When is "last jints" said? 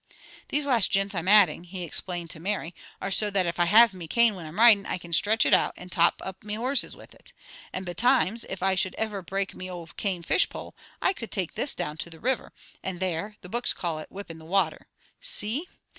0.65-1.13